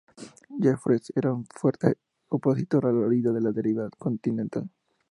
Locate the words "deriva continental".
3.51-4.67